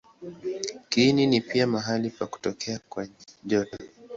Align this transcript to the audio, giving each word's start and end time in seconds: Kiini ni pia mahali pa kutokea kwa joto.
Kiini 0.89 1.27
ni 1.27 1.41
pia 1.41 1.67
mahali 1.67 2.09
pa 2.09 2.27
kutokea 2.27 2.79
kwa 2.89 3.07
joto. 3.43 3.77